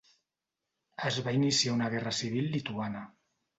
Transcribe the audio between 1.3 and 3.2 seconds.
iniciar una guerra civil lituana.